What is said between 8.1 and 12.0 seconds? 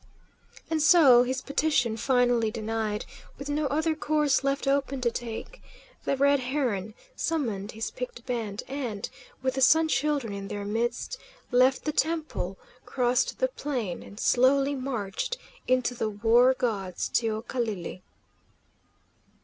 band and, with the Sun Children in their midst, left the